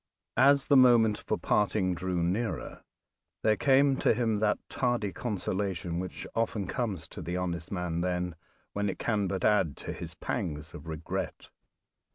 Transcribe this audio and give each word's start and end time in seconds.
As 0.37 0.65
the 0.65 0.75
moment 0.75 1.19
for 1.19 1.37
parting 1.37 1.93
drew 1.93 2.23
nearer 2.23 2.83
there 3.43 3.55
came 3.55 3.95
to 3.97 4.15
him 4.15 4.39
that 4.39 4.57
tardy 4.67 5.13
consolation 5.13 5.99
which 5.99 6.25
often 6.33 6.65
comes 6.65 7.07
to 7.09 7.21
the 7.21 7.37
honest 7.37 7.71
man 7.71 8.01
then 8.01 8.33
when 8.73 8.89
it 8.89 8.97
can 8.97 9.27
but 9.27 9.45
add 9.45 9.77
to 9.77 9.93
his 9.93 10.15
pangs 10.15 10.73
of 10.73 10.87
regret. 10.87 11.51